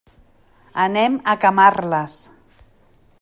[0.85, 2.17] Anem a Camarles.